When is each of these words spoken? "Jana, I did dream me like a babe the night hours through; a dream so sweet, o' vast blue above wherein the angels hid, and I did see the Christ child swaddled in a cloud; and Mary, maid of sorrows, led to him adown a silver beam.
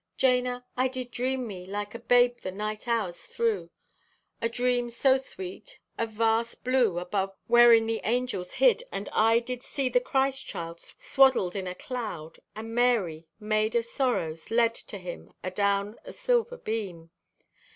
"Jana, 0.17 0.65
I 0.75 0.87
did 0.87 1.11
dream 1.11 1.45
me 1.45 1.67
like 1.67 1.93
a 1.93 1.99
babe 1.99 2.37
the 2.37 2.51
night 2.51 2.87
hours 2.87 3.21
through; 3.27 3.69
a 4.41 4.49
dream 4.49 4.89
so 4.89 5.15
sweet, 5.15 5.77
o' 5.99 6.07
vast 6.07 6.63
blue 6.63 6.97
above 6.97 7.35
wherein 7.45 7.85
the 7.85 8.01
angels 8.03 8.53
hid, 8.53 8.81
and 8.91 9.09
I 9.13 9.37
did 9.37 9.61
see 9.61 9.89
the 9.89 9.99
Christ 9.99 10.43
child 10.47 10.79
swaddled 10.97 11.55
in 11.55 11.67
a 11.67 11.75
cloud; 11.75 12.39
and 12.55 12.73
Mary, 12.73 13.27
maid 13.39 13.75
of 13.75 13.85
sorrows, 13.85 14.49
led 14.49 14.73
to 14.73 14.97
him 14.97 15.33
adown 15.43 15.99
a 16.03 16.13
silver 16.13 16.57
beam. 16.57 17.11